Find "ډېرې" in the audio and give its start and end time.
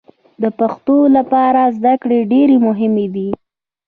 2.31-2.57